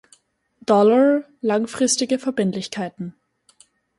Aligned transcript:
Dollar 0.65 1.25
langfristige 1.41 2.17
Verbindlichkeiten. 2.17 3.13